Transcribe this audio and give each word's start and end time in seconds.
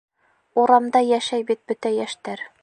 Урамда 0.61 1.01
йәшәй 1.11 1.47
бит 1.51 1.63
бөтә 1.73 1.93
йәштәр. 1.99 2.47